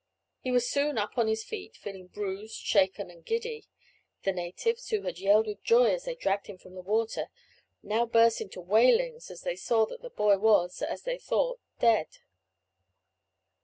[0.39, 3.65] He was soon up on his feet, feeling bruised, shaken, and giddy;
[4.23, 7.27] the natives, who had yelled with joy as they dragged him from the water,
[7.83, 12.07] now burst into wailings as they saw that the boy was, as they thought, dead.